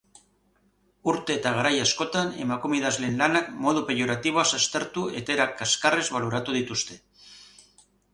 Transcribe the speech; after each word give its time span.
Urte 1.11 1.33
eta 1.39 1.49
garai 1.57 1.73
askotan, 1.81 2.31
emakume 2.45 2.79
idazleen 2.79 3.21
lanak 3.23 3.51
modu 3.65 3.83
peioratiboaz 3.89 4.47
aztertu 4.59 5.05
etaera 5.21 5.47
kazkarrez 5.61 6.07
baloratu 6.17 6.57
dituzte. 6.57 6.99